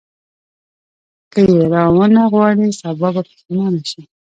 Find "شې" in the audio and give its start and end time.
3.89-4.01